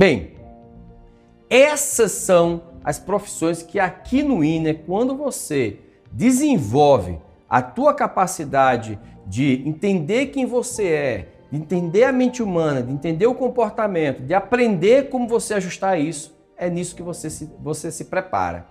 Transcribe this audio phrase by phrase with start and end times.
[0.00, 0.32] Bem,
[1.50, 5.78] essas são as profissões que aqui no INE, quando você
[6.10, 12.92] desenvolve a tua capacidade de entender quem você é, de entender a mente humana, de
[12.92, 17.90] entender o comportamento, de aprender como você ajustar isso, é nisso que você se, você
[17.90, 18.66] se prepara.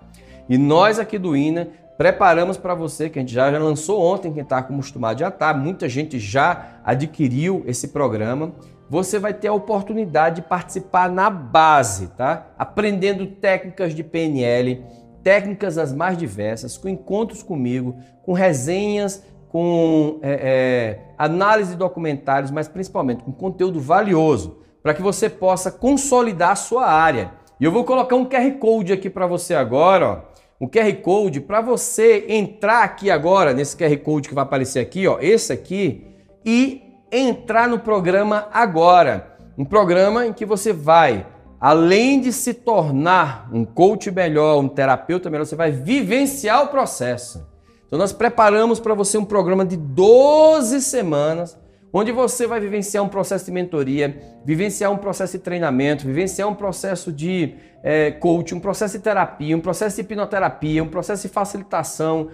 [0.47, 4.31] E nós aqui do INA preparamos para você, que a gente já, já lançou ontem,
[4.31, 8.53] quem está acostumado já está, muita gente já adquiriu esse programa
[8.89, 12.47] você vai ter a oportunidade de participar na base, tá?
[12.57, 14.83] Aprendendo técnicas de PNL,
[15.21, 22.51] técnicas as mais diversas, com encontros comigo, com resenhas, com é, é, análise de documentários,
[22.51, 27.33] mas principalmente com conteúdo valioso, para que você possa consolidar a sua área.
[27.59, 30.29] E eu vou colocar um QR Code aqui para você agora, ó.
[30.61, 35.07] Um QR Code para você entrar aqui agora, nesse QR Code que vai aparecer aqui,
[35.07, 36.05] ó, esse aqui,
[36.45, 39.37] e entrar no programa agora.
[39.57, 41.25] Um programa em que você vai,
[41.59, 47.48] além de se tornar um coach melhor, um terapeuta melhor, você vai vivenciar o processo.
[47.89, 51.57] Então nós preparamos para você um programa de 12 semanas,
[51.91, 56.53] onde você vai vivenciar um processo de mentoria, vivenciar um processo de treinamento, vivenciar um
[56.53, 61.33] processo de é, coaching, um processo de terapia, um processo de hipnoterapia, um processo de
[61.33, 62.29] facilitação,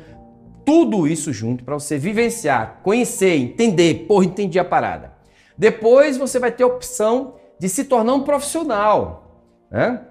[0.65, 5.13] tudo isso junto para você vivenciar, conhecer, entender, porra, entendi a parada.
[5.57, 10.01] Depois você vai ter a opção de se tornar um profissional, né?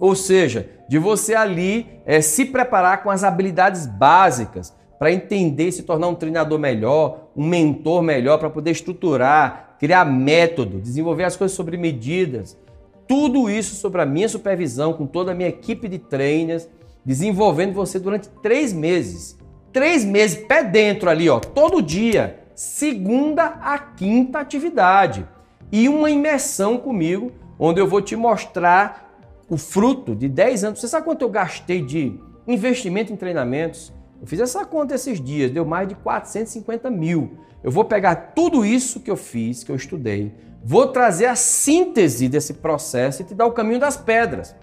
[0.00, 5.82] Ou seja, de você ali é, se preparar com as habilidades básicas para entender, se
[5.82, 11.56] tornar um treinador melhor, um mentor melhor, para poder estruturar, criar método, desenvolver as coisas
[11.56, 12.58] sobre medidas.
[13.06, 16.68] Tudo isso sob a minha supervisão, com toda a minha equipe de trainers,
[17.04, 19.38] desenvolvendo você durante três meses
[19.72, 25.26] três meses, pé dentro ali, ó, todo dia, segunda a quinta atividade.
[25.70, 29.08] E uma imersão comigo, onde eu vou te mostrar
[29.48, 30.80] o fruto de 10 anos.
[30.80, 33.92] Você sabe quanto eu gastei de investimento em treinamentos?
[34.20, 37.38] Eu fiz essa conta esses dias, deu mais de 450 mil.
[37.62, 40.34] Eu vou pegar tudo isso que eu fiz, que eu estudei,
[40.64, 44.54] vou trazer a síntese desse processo e te dar o caminho das pedras.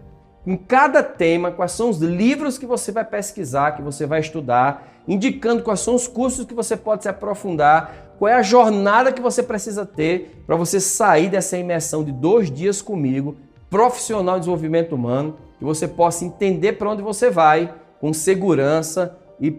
[0.46, 5.02] Em cada tema, quais são os livros que você vai pesquisar, que você vai estudar,
[5.08, 9.22] indicando quais são os cursos que você pode se aprofundar, qual é a jornada que
[9.22, 13.36] você precisa ter para você sair dessa imersão de dois dias comigo,
[13.70, 19.51] profissional de desenvolvimento humano, que você possa entender para onde você vai com segurança e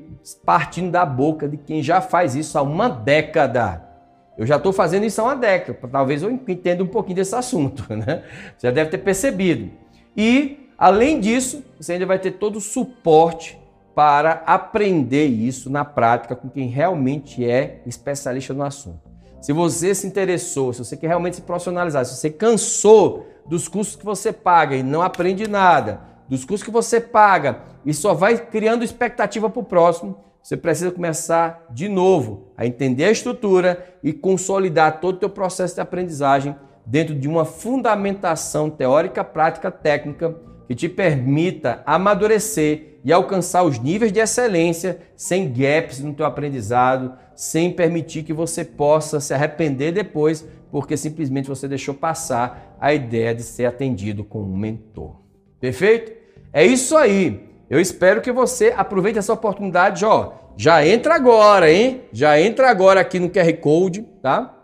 [0.44, 3.84] partindo da boca de quem já faz isso há uma década.
[4.37, 7.84] Eu já estou fazendo isso há uma década, talvez eu entenda um pouquinho desse assunto,
[7.94, 8.22] né?
[8.56, 9.70] Você já deve ter percebido.
[10.16, 13.59] E Além disso, você ainda vai ter todo o suporte
[13.94, 19.00] para aprender isso na prática com quem realmente é especialista no assunto.
[19.41, 23.97] Se você se interessou, se você quer realmente se profissionalizar, se você cansou dos cursos
[23.97, 28.37] que você paga e não aprende nada, dos cursos que você paga e só vai
[28.37, 34.12] criando expectativa para o próximo, você precisa começar de novo a entender a estrutura e
[34.12, 36.54] consolidar todo o teu processo de aprendizagem
[36.86, 40.36] dentro de uma fundamentação teórica, prática, técnica
[40.69, 47.15] que te permita amadurecer e alcançar os níveis de excelência sem gaps no teu aprendizado,
[47.34, 53.34] sem permitir que você possa se arrepender depois, porque simplesmente você deixou passar a ideia
[53.34, 55.25] de ser atendido com um mentor.
[55.66, 56.12] Perfeito?
[56.53, 57.50] É isso aí.
[57.69, 60.31] Eu espero que você aproveite essa oportunidade, ó.
[60.56, 62.03] Já entra agora, hein?
[62.12, 64.56] Já entra agora aqui no QR Code, tá?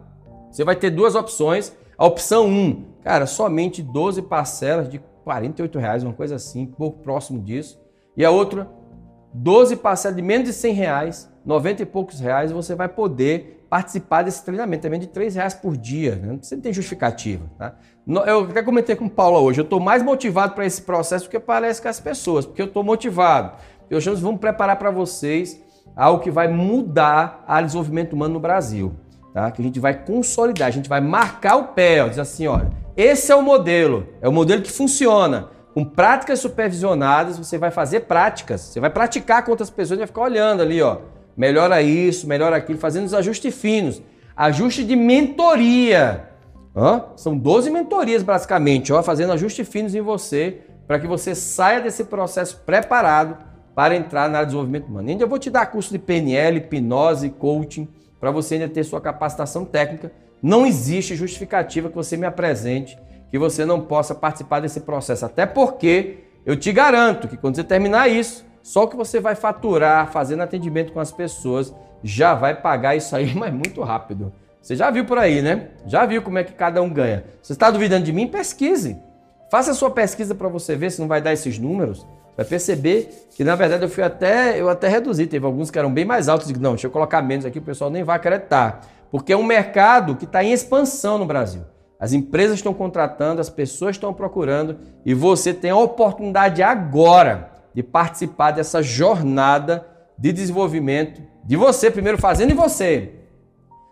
[0.49, 1.77] Você vai ter duas opções.
[1.99, 7.43] A opção 1, cara, somente 12 parcelas de 48 reais, uma coisa assim, pouco próximo
[7.43, 7.81] disso.
[8.17, 8.71] E a outra,
[9.33, 14.23] 12 parcelas de menos de 100 reais, 90 e poucos reais, você vai poder participar
[14.23, 16.17] desse treinamento também de 3 reais por dia.
[16.17, 16.39] Né?
[16.41, 17.45] Você não tem justificativa.
[17.59, 17.75] Tá?
[18.27, 21.31] Eu até comentei com o Paulo hoje, eu estou mais motivado para esse processo do
[21.31, 23.57] que parece que as pessoas, porque eu estou motivado.
[23.89, 25.61] Eu nós vamos preparar para vocês
[25.97, 28.93] algo que vai mudar o desenvolvimento humano no Brasil.
[29.33, 29.51] Tá?
[29.51, 32.71] Que a gente vai consolidar, a gente vai marcar o pé, ó, diz assim, olha,
[32.95, 35.49] esse é o modelo, é o modelo que funciona.
[35.75, 40.07] Com práticas supervisionadas, você vai fazer práticas, você vai praticar com outras pessoas e vai
[40.07, 40.99] ficar olhando ali, ó.
[41.35, 44.03] Melhora isso, melhora aquilo, fazendo os ajustes finos.
[44.37, 46.29] Ajuste de mentoria.
[46.75, 51.81] Ó, são 12 mentorias, basicamente, ó, fazendo ajustes finos em você, para que você saia
[51.81, 53.37] desse processo preparado
[53.75, 55.09] para entrar na área de desenvolvimento humano.
[55.09, 57.89] Ainda eu vou te dar curso de PNL, hipnose, coaching,
[58.21, 62.97] para você ainda ter sua capacitação técnica Não existe justificativa que você me apresente
[63.33, 65.25] que você não possa participar desse processo.
[65.25, 69.35] Até porque eu te garanto que quando você terminar isso, só o que você vai
[69.35, 71.75] faturar fazendo atendimento com as pessoas
[72.05, 74.35] já vai pagar isso aí, mas muito rápido.
[74.61, 75.69] Você já viu por aí, né?
[75.87, 77.25] Já viu como é que cada um ganha.
[77.43, 78.29] Você está duvidando de mim?
[78.29, 78.99] Pesquise.
[79.51, 82.07] Faça a sua pesquisa para você ver se não vai dar esses números.
[82.37, 85.27] Vai perceber que, na verdade, eu fui até, eu até reduzi.
[85.27, 86.49] Teve alguns que eram bem mais altos.
[86.49, 88.83] Digo, não, deixa eu colocar menos aqui, o pessoal nem vai acreditar.
[89.11, 91.63] Porque é um mercado que está em expansão no Brasil.
[92.03, 94.77] As empresas estão contratando, as pessoas estão procurando
[95.07, 99.87] e você tem a oportunidade agora de participar dessa jornada
[100.19, 103.21] de desenvolvimento de você, primeiro fazendo e você.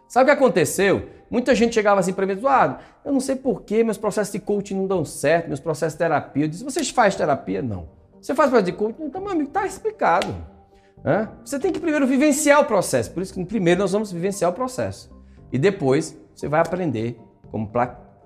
[0.08, 1.08] Sabe o que aconteceu?
[1.30, 4.74] Muita gente chegava assim para mim, Eduardo, eu não sei porquê, meus processos de coaching
[4.74, 6.46] não dão certo, meus processos de terapia.
[6.46, 7.62] Eu disse, vocês fazem terapia?
[7.62, 7.90] Não.
[8.20, 9.04] Você faz processo de coaching?
[9.04, 10.34] Então, meu amigo, está explicado.
[11.44, 13.12] Você tem que primeiro vivenciar o processo.
[13.12, 15.08] Por isso que primeiro nós vamos vivenciar o processo.
[15.52, 17.16] E depois você vai aprender
[17.50, 17.70] como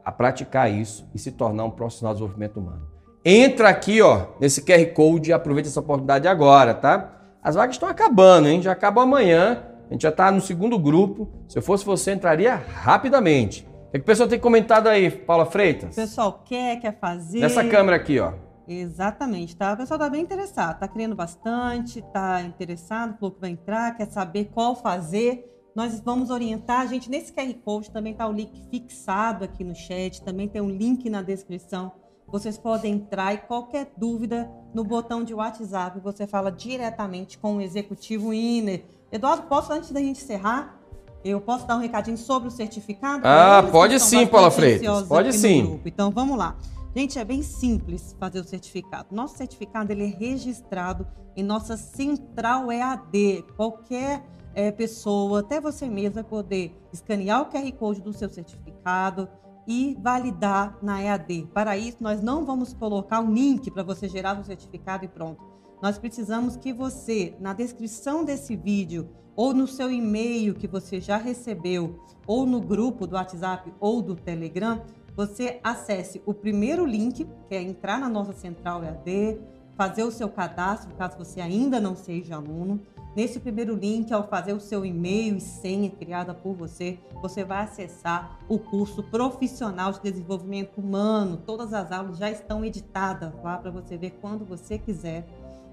[0.04, 2.86] a praticar isso e se tornar um profissional de desenvolvimento humano.
[3.24, 7.10] Entra aqui, ó, nesse QR Code e aproveita essa oportunidade agora, tá?
[7.42, 8.60] As vagas estão acabando, hein?
[8.60, 9.64] Já acabou amanhã.
[9.88, 11.28] A gente já está no segundo grupo.
[11.48, 13.66] Se eu fosse você, entraria rapidamente.
[13.88, 15.92] O que, é que o pessoal tem comentado aí, Paula Freitas?
[15.92, 17.40] O pessoal quer, quer fazer.
[17.40, 18.32] Nessa câmera aqui, ó.
[18.66, 19.74] Exatamente, tá?
[19.74, 24.06] O pessoal tá bem interessado, tá querendo bastante, tá interessado, falou que vai entrar, quer
[24.06, 25.50] saber qual fazer.
[25.74, 29.74] Nós vamos orientar, a gente, nesse QR Code também tá o link fixado aqui no
[29.74, 31.92] chat, também tem um link na descrição
[32.34, 37.60] vocês podem entrar e qualquer dúvida no botão de WhatsApp, você fala diretamente com o
[37.60, 38.84] executivo INER.
[39.12, 40.80] Eduardo, posso, antes da gente encerrar,
[41.24, 43.22] eu posso dar um recadinho sobre o certificado?
[43.24, 45.04] Ah, pode sim, Paula Freitas.
[45.04, 45.80] Pode sim.
[45.84, 46.56] Então, vamos lá.
[46.96, 49.14] Gente, é bem simples fazer o certificado.
[49.14, 51.06] Nosso certificado ele é registrado
[51.36, 53.44] em nossa central EAD.
[53.56, 54.24] Qualquer
[54.54, 59.28] é, pessoa, até você mesmo, vai poder escanear o QR Code do seu certificado,
[59.66, 61.48] e validar na EAD.
[61.52, 65.42] Para isso, nós não vamos colocar um link para você gerar o certificado e pronto.
[65.82, 71.16] Nós precisamos que você, na descrição desse vídeo, ou no seu e-mail que você já
[71.16, 74.82] recebeu, ou no grupo do WhatsApp ou do Telegram,
[75.16, 79.40] você acesse o primeiro link, que é entrar na nossa central EAD,
[79.76, 82.80] fazer o seu cadastro, caso você ainda não seja aluno.
[83.16, 87.62] Nesse primeiro link, ao fazer o seu e-mail e senha criada por você, você vai
[87.62, 91.36] acessar o curso profissional de desenvolvimento humano.
[91.36, 95.24] Todas as aulas já estão editadas lá para você ver quando você quiser.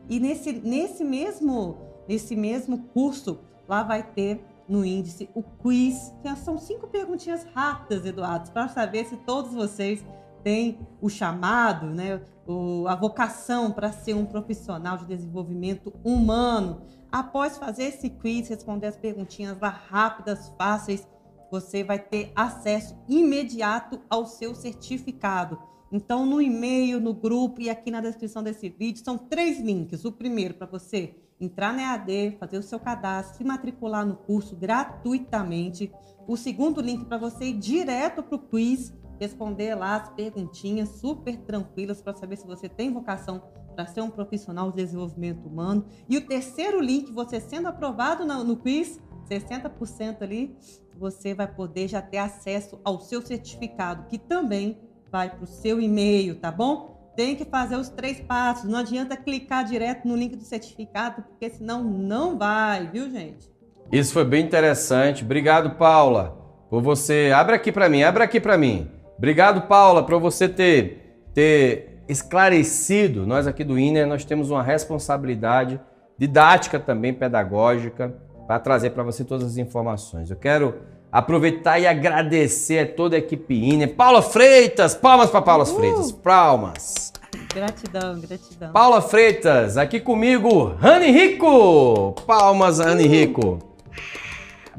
[0.08, 1.78] E nesse, nesse, mesmo,
[2.08, 8.06] nesse mesmo curso, lá vai ter no índice o quiz, que são cinco perguntinhas rápidas,
[8.06, 10.06] Eduardo, para saber se todos vocês
[10.44, 16.82] têm o chamado, né, o, a vocação para ser um profissional de desenvolvimento humano.
[17.12, 21.08] Após fazer esse quiz, responder as perguntinhas lá rápidas, fáceis,
[21.52, 25.60] você vai ter acesso imediato ao seu certificado.
[25.92, 30.06] Então, no e-mail, no grupo e aqui na descrição desse vídeo, são três links.
[30.06, 34.56] O primeiro para você entrar na EAD, fazer o seu cadastro, se matricular no curso
[34.56, 35.92] gratuitamente.
[36.26, 41.38] O segundo link para você ir direto para o quiz, responder lá as perguntinhas super
[41.38, 43.44] tranquilas para saber se você tem vocação
[43.76, 45.86] para ser um profissional de desenvolvimento humano.
[46.10, 50.58] E o terceiro link, você sendo aprovado no, quiz, 60% ali,
[50.98, 54.80] você vai poder já ter acesso ao seu certificado, que também
[55.12, 57.12] vai para o seu e-mail, tá bom?
[57.16, 58.68] Tem que fazer os três passos.
[58.68, 63.52] Não adianta clicar direto no link do certificado, porque senão não vai, viu, gente?
[63.92, 65.24] Isso foi bem interessante.
[65.24, 67.32] Obrigado, Paula, por você.
[67.36, 69.01] Abre aqui para mim, abre aqui para mim.
[69.18, 75.80] Obrigado, Paula, por você ter, ter esclarecido, nós aqui do INER, nós temos uma responsabilidade
[76.18, 78.14] didática também, pedagógica,
[78.48, 80.30] para trazer para você todas as informações.
[80.30, 80.76] Eu quero
[81.12, 83.96] aproveitar e agradecer a toda a equipe INER.
[83.96, 85.68] Paula Freitas, palmas para Paula uh!
[85.68, 87.14] Freitas, palmas.
[87.54, 88.72] Gratidão, gratidão.
[88.72, 92.14] Paula Freitas, aqui comigo, Rani Rico.
[92.26, 93.60] Palmas, Rani Rico.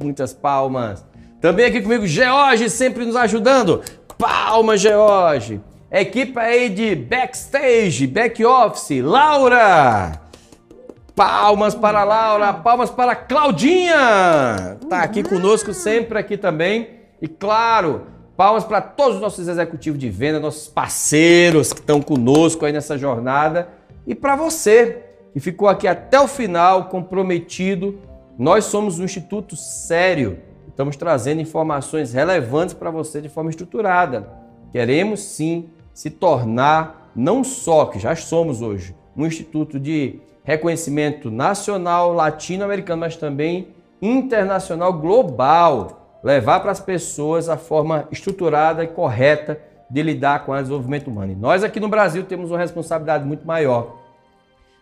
[0.01, 1.05] Muitas palmas.
[1.41, 3.83] Também aqui comigo, George, sempre nos ajudando.
[4.23, 5.61] Palmas, George.
[5.91, 10.13] Equipe aí de backstage, back office, Laura.
[11.13, 14.79] Palmas para Laura, palmas para Claudinha.
[14.89, 17.01] Tá aqui conosco sempre aqui também.
[17.21, 22.65] E claro, palmas para todos os nossos executivos de venda, nossos parceiros que estão conosco
[22.65, 23.71] aí nessa jornada
[24.07, 25.03] e para você
[25.33, 27.99] que ficou aqui até o final comprometido.
[28.39, 30.39] Nós somos um instituto sério.
[30.73, 34.27] Estamos trazendo informações relevantes para você de forma estruturada.
[34.73, 42.15] Queremos sim se tornar não só, que já somos hoje, um instituto de reconhecimento nacional,
[42.15, 43.69] latino-americano, mas também
[44.01, 46.21] internacional, global.
[46.25, 49.61] levar para as pessoas a forma estruturada e correta
[49.91, 51.33] de lidar com o desenvolvimento humano.
[51.33, 53.99] E nós aqui no Brasil temos uma responsabilidade muito maior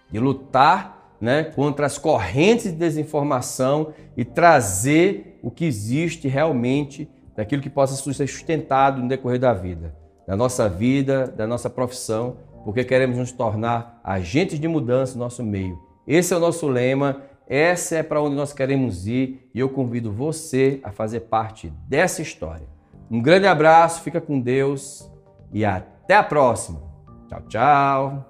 [0.08, 7.62] de lutar né, contra as correntes de desinformação e trazer o que existe realmente daquilo
[7.62, 9.94] que possa ser sustentado no decorrer da vida,
[10.26, 15.42] da nossa vida, da nossa profissão, porque queremos nos tornar agentes de mudança no nosso
[15.42, 15.78] meio.
[16.06, 20.12] Esse é o nosso lema, essa é para onde nós queremos ir e eu convido
[20.12, 22.66] você a fazer parte dessa história.
[23.10, 25.10] Um grande abraço, fica com Deus
[25.52, 26.80] e até a próxima.
[27.28, 28.29] Tchau, tchau.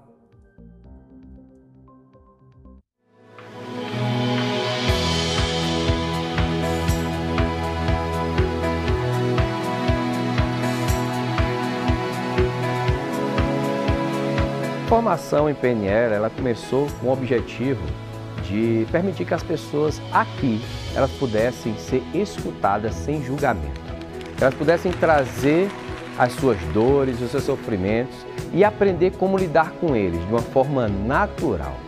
[15.01, 17.81] Formação em PNL ela começou com o objetivo
[18.43, 20.61] de permitir que as pessoas aqui
[20.95, 23.81] elas pudessem ser escutadas sem julgamento.
[24.39, 25.71] Elas pudessem trazer
[26.19, 28.15] as suas dores, os seus sofrimentos
[28.53, 31.79] e aprender como lidar com eles de uma forma natural.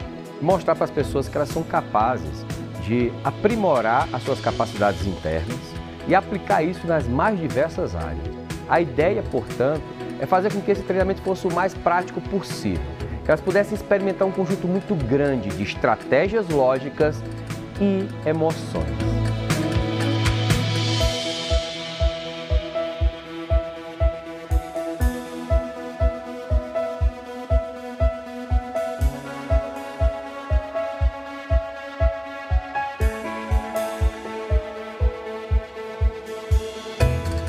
[0.41, 2.47] Mostrar para as pessoas que elas são capazes
[2.83, 5.61] de aprimorar as suas capacidades internas
[6.09, 8.25] e aplicar isso nas mais diversas áreas.
[8.71, 9.83] A ideia, portanto,
[10.19, 12.92] é fazer com que esse treinamento fosse o mais prático possível,
[13.25, 17.23] que elas pudessem experimentar um conjunto muito grande de estratégias lógicas
[17.81, 18.87] e emoções.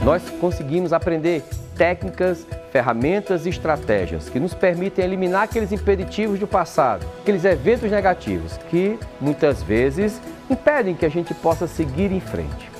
[0.04, 1.44] Nós conseguimos aprender
[1.78, 8.58] técnicas ferramentas e estratégias que nos permitem eliminar aqueles impeditivos do passado, aqueles eventos negativos
[8.72, 12.72] que muitas vezes impedem que a gente possa seguir em frente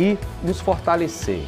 [0.00, 1.42] e nos fortalecer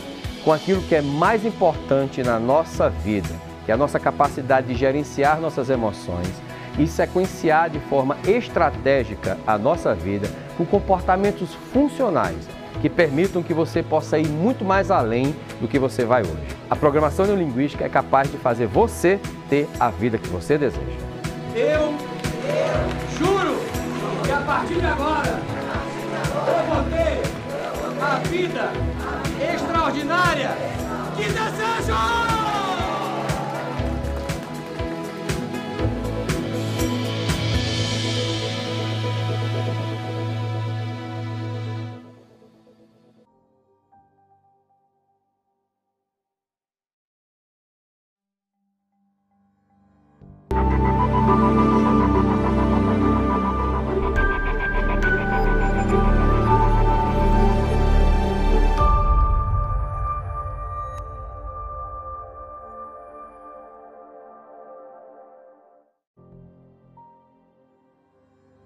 [0.44, 3.34] com aquilo que é mais importante na nossa vida,
[3.64, 6.30] que é a nossa capacidade de gerenciar nossas emoções
[6.78, 12.46] e sequenciar de forma estratégica a nossa vida com comportamentos funcionais
[12.80, 16.56] que permitam que você possa ir muito mais além do que você vai hoje.
[16.68, 19.18] A programação neurolinguística é capaz de fazer você
[19.48, 20.82] ter a vida que você deseja.
[21.54, 23.58] Eu, eu juro
[24.24, 25.40] que a partir de agora
[26.48, 27.36] eu vou ter
[28.02, 28.70] a vida
[29.54, 30.50] extraordinária
[31.16, 32.95] que desejo!